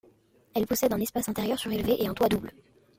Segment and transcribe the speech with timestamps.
[0.55, 2.51] Elle possède un espace intérieur surélevé et un toit double.